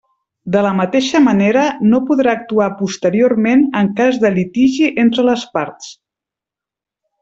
De 0.53 0.61
la 0.65 0.69
mateixa 0.77 1.21
manera, 1.25 1.65
no 1.91 1.99
podrà 2.07 2.33
actuar 2.33 2.71
posteriorment 2.81 3.63
en 3.83 3.93
cas 4.03 4.21
de 4.27 4.35
litigi 4.41 4.93
entre 5.07 5.31
les 5.33 5.49
parts. 5.57 5.97